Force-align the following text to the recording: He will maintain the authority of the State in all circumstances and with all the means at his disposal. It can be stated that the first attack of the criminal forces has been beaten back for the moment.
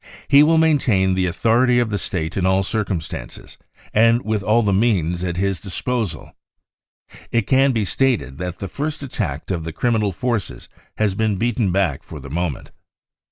He 0.27 0.41
will 0.41 0.57
maintain 0.57 1.13
the 1.13 1.27
authority 1.27 1.77
of 1.77 1.91
the 1.91 1.99
State 1.99 2.35
in 2.35 2.43
all 2.43 2.63
circumstances 2.63 3.59
and 3.93 4.23
with 4.23 4.41
all 4.41 4.63
the 4.63 4.73
means 4.73 5.23
at 5.23 5.37
his 5.37 5.59
disposal. 5.59 6.35
It 7.31 7.45
can 7.45 7.71
be 7.71 7.85
stated 7.85 8.39
that 8.39 8.57
the 8.57 8.67
first 8.67 9.03
attack 9.03 9.51
of 9.51 9.63
the 9.63 9.71
criminal 9.71 10.11
forces 10.11 10.67
has 10.97 11.13
been 11.13 11.35
beaten 11.37 11.71
back 11.71 12.01
for 12.01 12.19
the 12.19 12.31
moment. 12.31 12.71